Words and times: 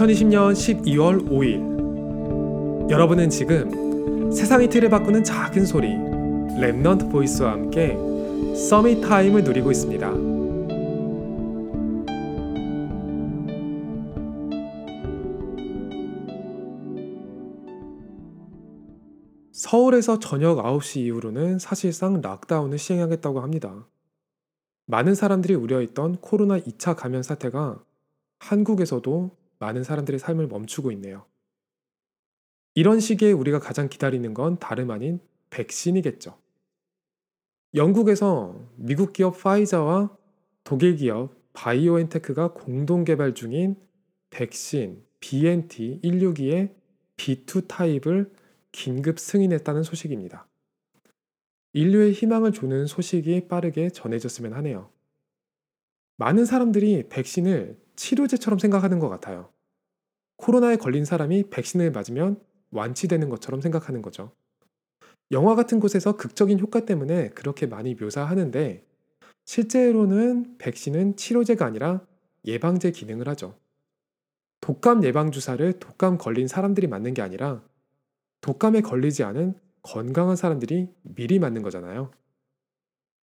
2020년 0.00 0.54
12월 0.54 1.28
5일 1.28 2.88
여러분은 2.90 3.28
지금 3.28 4.32
세상의 4.32 4.70
틀을 4.70 4.88
바꾸는 4.88 5.22
작은 5.22 5.66
소리 5.66 5.88
Remnant 5.88 7.10
Voice와 7.10 7.52
함께 7.52 7.98
Summit 8.56 9.02
Time을 9.02 9.44
누리고 9.44 9.70
있습니다. 9.70 10.10
서울에서 19.52 20.18
저녁 20.18 20.64
9시 20.64 21.00
이후로는 21.00 21.58
사실상 21.58 22.22
lockdown을 22.22 22.78
시행하겠다고 22.78 23.40
합니다. 23.40 23.86
많은 24.86 25.14
사람들이 25.14 25.54
우려했던 25.54 26.22
코로나 26.22 26.58
2차 26.58 26.96
감염 26.96 27.22
사태가 27.22 27.84
한국에서도 28.38 29.39
많은 29.60 29.84
사람들의 29.84 30.18
삶을 30.18 30.48
멈추고 30.48 30.90
있네요. 30.92 31.24
이런 32.74 32.98
시기에 32.98 33.32
우리가 33.32 33.60
가장 33.60 33.88
기다리는 33.88 34.34
건 34.34 34.58
다름 34.58 34.90
아닌 34.90 35.20
백신이겠죠. 35.50 36.36
영국에서 37.74 38.68
미국 38.76 39.12
기업 39.12 39.40
파이자와 39.40 40.16
독일 40.64 40.96
기업 40.96 41.34
바이오엔테크가 41.52 42.54
공동 42.54 43.04
개발 43.04 43.34
중인 43.34 43.76
백신 44.30 45.04
BNT 45.20 46.00
162의 46.02 46.74
B2 47.16 47.68
타입을 47.68 48.32
긴급 48.72 49.18
승인했다는 49.18 49.82
소식입니다. 49.82 50.46
인류의 51.72 52.12
희망을 52.12 52.52
주는 52.52 52.86
소식이 52.86 53.48
빠르게 53.48 53.90
전해졌으면 53.90 54.54
하네요. 54.54 54.90
많은 56.16 56.44
사람들이 56.44 57.08
백신을 57.08 57.78
치료제처럼 58.00 58.58
생각하는 58.58 58.98
것 58.98 59.10
같아요. 59.10 59.52
코로나에 60.36 60.76
걸린 60.76 61.04
사람이 61.04 61.50
백신을 61.50 61.92
맞으면 61.92 62.40
완치되는 62.70 63.28
것처럼 63.28 63.60
생각하는 63.60 64.00
거죠. 64.00 64.32
영화 65.32 65.54
같은 65.54 65.80
곳에서 65.80 66.16
극적인 66.16 66.58
효과 66.60 66.86
때문에 66.86 67.28
그렇게 67.30 67.66
많이 67.66 67.94
묘사하는데 67.94 68.86
실제로는 69.44 70.56
백신은 70.56 71.16
치료제가 71.16 71.66
아니라 71.66 72.00
예방제 72.46 72.92
기능을 72.92 73.28
하죠. 73.28 73.54
독감 74.62 75.04
예방 75.04 75.30
주사를 75.30 75.70
독감 75.78 76.16
걸린 76.16 76.48
사람들이 76.48 76.86
맞는 76.86 77.12
게 77.12 77.20
아니라 77.20 77.62
독감에 78.40 78.80
걸리지 78.80 79.24
않은 79.24 79.60
건강한 79.82 80.36
사람들이 80.36 80.88
미리 81.02 81.38
맞는 81.38 81.60
거잖아요. 81.60 82.10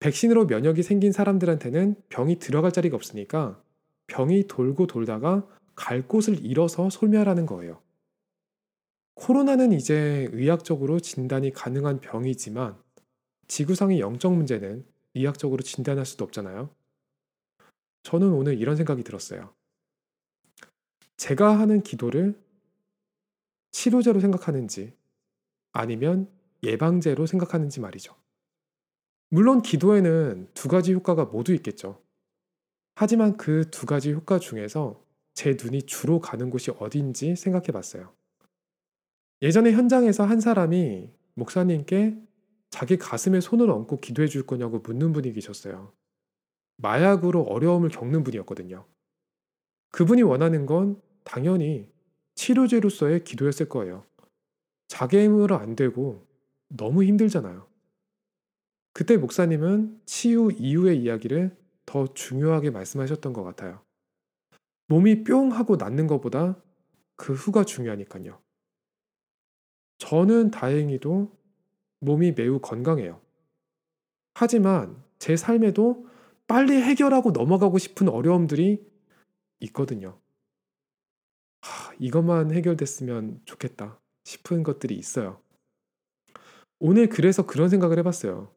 백신으로 0.00 0.46
면역이 0.46 0.82
생긴 0.82 1.12
사람들한테는 1.12 1.96
병이 2.08 2.38
들어갈 2.38 2.72
자리가 2.72 2.96
없으니까 2.96 3.62
병이 4.12 4.46
돌고 4.46 4.86
돌다가 4.86 5.46
갈 5.74 6.06
곳을 6.06 6.44
잃어서 6.44 6.90
소멸하는 6.90 7.46
거예요. 7.46 7.80
코로나는 9.14 9.72
이제 9.72 10.28
의학적으로 10.32 11.00
진단이 11.00 11.52
가능한 11.52 12.00
병이지만 12.00 12.76
지구상의 13.48 14.00
영적 14.00 14.34
문제는 14.34 14.84
의학적으로 15.14 15.62
진단할 15.62 16.04
수도 16.04 16.24
없잖아요. 16.24 16.70
저는 18.02 18.32
오늘 18.32 18.58
이런 18.58 18.76
생각이 18.76 19.02
들었어요. 19.02 19.54
제가 21.16 21.58
하는 21.58 21.82
기도를 21.82 22.38
치료제로 23.70 24.20
생각하는지 24.20 24.92
아니면 25.72 26.28
예방제로 26.62 27.24
생각하는지 27.26 27.80
말이죠. 27.80 28.14
물론 29.30 29.62
기도에는 29.62 30.48
두 30.52 30.68
가지 30.68 30.92
효과가 30.92 31.26
모두 31.26 31.54
있겠죠. 31.54 32.02
하지만 32.94 33.36
그 33.36 33.70
두 33.70 33.86
가지 33.86 34.12
효과 34.12 34.38
중에서 34.38 35.02
제 35.34 35.56
눈이 35.60 35.82
주로 35.82 36.20
가는 36.20 36.50
곳이 36.50 36.70
어딘지 36.78 37.36
생각해 37.36 37.66
봤어요. 37.68 38.12
예전에 39.40 39.72
현장에서 39.72 40.24
한 40.24 40.40
사람이 40.40 41.10
목사님께 41.34 42.16
자기 42.70 42.96
가슴에 42.96 43.40
손을 43.40 43.70
얹고 43.70 44.00
기도해 44.00 44.28
줄 44.28 44.46
거냐고 44.46 44.78
묻는 44.78 45.12
분이 45.12 45.32
계셨어요. 45.32 45.92
마약으로 46.76 47.42
어려움을 47.42 47.88
겪는 47.88 48.24
분이었거든요. 48.24 48.86
그분이 49.90 50.22
원하는 50.22 50.66
건 50.66 51.00
당연히 51.24 51.90
치료제로서의 52.34 53.24
기도였을 53.24 53.68
거예요. 53.68 54.04
자기 54.88 55.18
힘으로 55.18 55.56
안 55.56 55.76
되고 55.76 56.26
너무 56.68 57.04
힘들잖아요. 57.04 57.66
그때 58.94 59.16
목사님은 59.16 60.00
치유 60.04 60.50
이후의 60.52 61.02
이야기를 61.02 61.56
더 61.92 62.06
중요하게 62.14 62.70
말씀하셨던 62.70 63.34
것 63.34 63.44
같아요. 63.44 63.82
몸이 64.88 65.24
뿅 65.24 65.52
하고 65.52 65.76
낫는 65.76 66.06
것보다 66.06 66.56
그 67.16 67.34
후가 67.34 67.64
중요하니까요. 67.64 68.40
저는 69.98 70.50
다행히도 70.50 71.30
몸이 72.00 72.32
매우 72.32 72.60
건강해요. 72.60 73.20
하지만 74.32 75.04
제 75.18 75.36
삶에도 75.36 76.08
빨리 76.46 76.80
해결하고 76.80 77.32
넘어가고 77.32 77.76
싶은 77.76 78.08
어려움들이 78.08 78.82
있거든요. 79.60 80.18
하, 81.60 81.92
이것만 81.98 82.52
해결됐으면 82.52 83.42
좋겠다 83.44 84.00
싶은 84.24 84.62
것들이 84.62 84.94
있어요. 84.94 85.42
오늘 86.78 87.10
그래서 87.10 87.44
그런 87.44 87.68
생각을 87.68 87.98
해봤어요. 87.98 88.50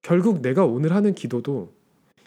결국 0.00 0.40
내가 0.40 0.64
오늘 0.64 0.94
하는 0.94 1.14
기도도 1.14 1.83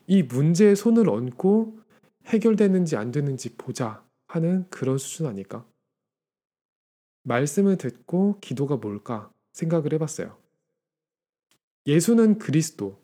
이 0.08 0.24
문제에 0.24 0.74
손을 0.74 1.10
얹고 1.10 1.80
해결되는지 2.26 2.96
안 2.96 3.12
되는지 3.12 3.56
보자 3.56 4.04
하는 4.28 4.68
그런 4.70 4.98
수준 4.98 5.28
아닐까? 5.28 5.66
말씀을 7.24 7.78
듣고 7.78 8.40
기도가 8.40 8.78
뭘까 8.78 9.32
생각을 9.52 9.94
해봤어요. 9.94 10.38
예수는 11.86 12.38
그리스도, 12.38 13.02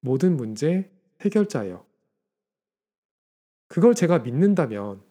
모든 0.00 0.36
문제 0.36 0.90
해결자예요. 1.20 1.84
그걸 3.68 3.94
제가 3.94 4.20
믿는다면 4.20 5.02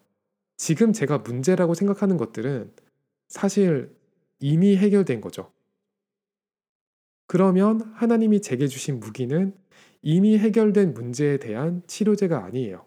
지금 0.57 0.93
제가 0.93 1.19
문제라고 1.19 1.73
생각하는 1.73 2.17
것들은 2.17 2.73
사실 3.27 3.95
이미 4.39 4.77
해결된 4.77 5.21
거죠. 5.21 5.51
그러면 7.27 7.81
하나님이 7.95 8.41
제게 8.41 8.67
주신 8.67 8.99
무기는 8.99 9.55
이미 10.03 10.37
해결된 10.37 10.93
문제에 10.93 11.37
대한 11.37 11.81
치료제가 11.87 12.45
아니에요. 12.45 12.85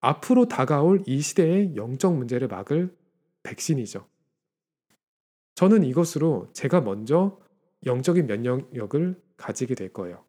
앞으로 0.00 0.48
다가올 0.48 1.02
이 1.06 1.22
시대의 1.22 1.76
영적 1.76 2.14
문제를 2.14 2.48
막을 2.48 2.94
백신이죠. 3.42 4.06
저는 5.54 5.84
이것으로 5.84 6.50
제가 6.52 6.82
먼저 6.82 7.40
영적인 7.86 8.26
면역력을 8.26 9.22
가지게 9.38 9.74
될 9.74 9.90
거예요. 9.92 10.22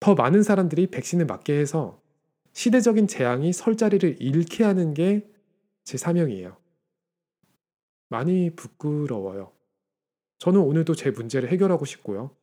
더 0.00 0.14
많은 0.14 0.42
사람들이 0.42 0.86
백신을 0.86 1.26
맞게 1.26 1.58
해서 1.58 2.00
시대적인 2.52 3.06
재앙이 3.06 3.52
설 3.52 3.76
자리를 3.76 4.16
잃게 4.20 4.64
하는 4.64 4.94
게 4.94 5.32
제 5.84 5.98
사명이에요. 5.98 6.56
많이 8.08 8.54
부끄러워요. 8.54 9.52
저는 10.38 10.60
오늘도 10.60 10.94
제 10.94 11.10
문제를 11.10 11.50
해결하고 11.50 11.84
싶고요. 11.84 12.36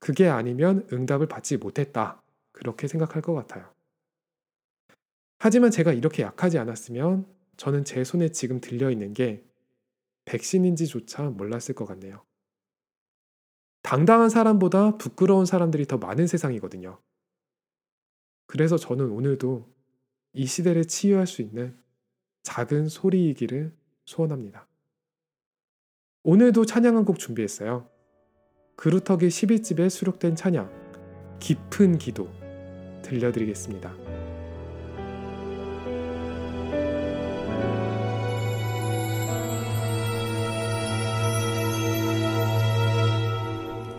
그게 0.00 0.28
아니면 0.28 0.86
응답을 0.92 1.26
받지 1.28 1.56
못했다. 1.56 2.22
그렇게 2.52 2.88
생각할 2.88 3.22
것 3.22 3.34
같아요. 3.34 3.72
하지만 5.38 5.70
제가 5.70 5.92
이렇게 5.92 6.22
약하지 6.22 6.58
않았으면 6.58 7.26
저는 7.56 7.84
제 7.84 8.04
손에 8.04 8.30
지금 8.30 8.60
들려있는 8.60 9.14
게 9.14 9.44
백신인지조차 10.24 11.30
몰랐을 11.30 11.74
것 11.74 11.86
같네요. 11.86 12.24
당당한 13.82 14.28
사람보다 14.28 14.98
부끄러운 14.98 15.46
사람들이 15.46 15.86
더 15.86 15.98
많은 15.98 16.26
세상이거든요. 16.26 17.00
그래서 18.46 18.76
저는 18.76 19.10
오늘도 19.10 19.72
이 20.32 20.46
시대를 20.46 20.86
치유할 20.86 21.26
수 21.26 21.42
있는 21.42 21.78
작은 22.42 22.88
소리이기를 22.88 23.72
소원합니다. 24.04 24.66
오늘도 26.22 26.66
찬양 26.66 26.96
한 26.96 27.04
곡 27.04 27.18
준비했어요. 27.18 27.88
그루터기 28.78 29.26
11집에 29.26 29.90
수록된 29.90 30.36
찬양, 30.36 30.70
깊은 31.40 31.98
기도 31.98 32.28
들려드리겠습니다. 33.02 33.92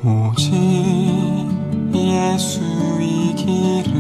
오직 0.06 0.54
예수의 1.94 3.36
길을 3.36 3.92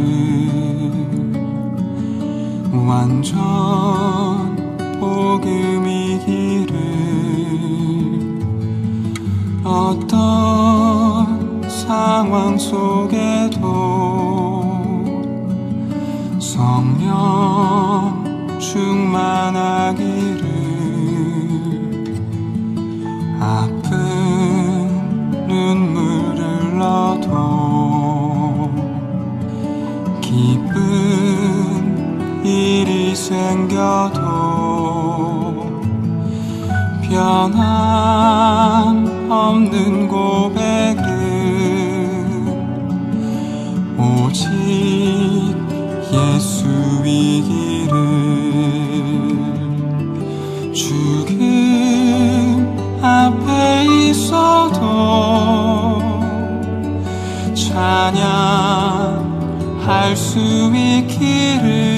완전 2.88 4.56
복음의 5.02 6.20
길을 6.26 6.80
상황 11.90 12.56
속에도 12.56 13.60
성령 16.40 18.14
충만하기를 18.60 20.06
아픈 23.40 24.88
눈물을 25.48 26.40
흘러도 26.76 27.28
기쁜 30.22 30.76
일이 32.46 33.16
생겨도 33.16 34.20
변함 37.10 37.98
없는 39.32 40.08
고백 40.08 40.59
수이기를 46.50 47.94
죽음 50.74 51.38
앞에 53.02 53.86
있어도 54.10 54.80
찬양할 57.54 58.26
수 60.16 60.40
있기를 60.76 61.89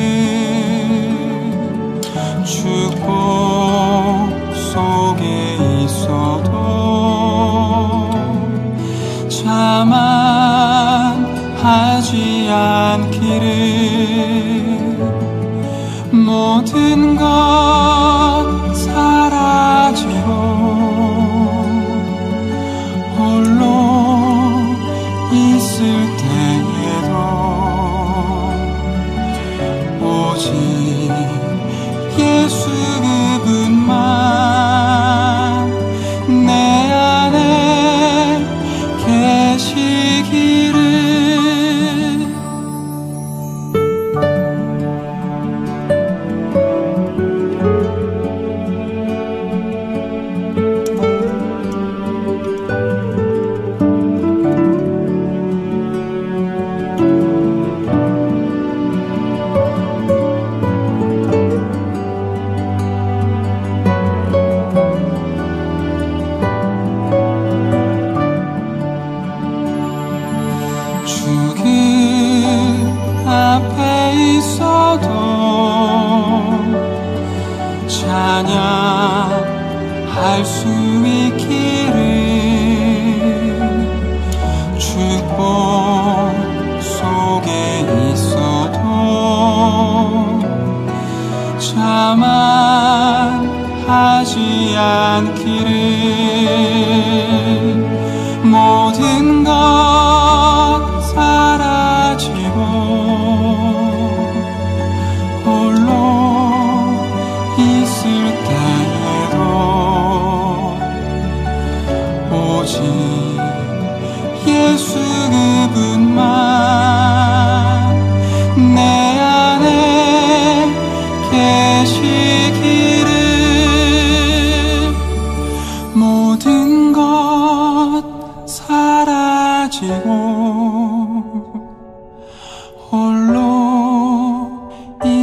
축복 84.92 85.91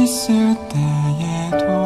있을 0.09 0.55
때에도 0.69 1.78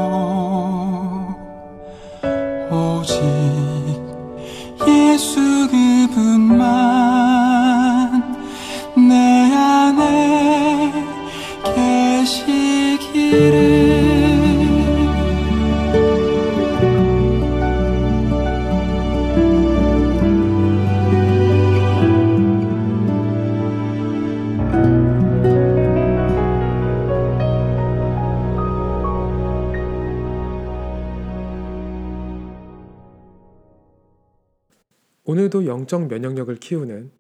오늘도 35.25 35.65
영적 35.67 36.07
면역력을 36.07 36.53
키우는 36.57 37.11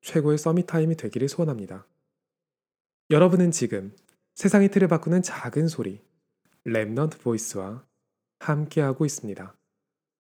최고의 0.00 0.36
Summit 0.36 0.66
Time이 0.66 0.96
되기를 0.96 1.28
소원합니다. 1.28 1.86
여러분은 3.10 3.52
지금 3.52 3.94
세상의 4.34 4.70
틀을 4.70 4.88
바꾸는 4.88 5.22
작은 5.22 5.68
소리 5.68 6.00
Remnant 6.66 7.20
Voice와 7.20 7.84
함께하고 8.40 9.06
있습니다. 9.06 9.54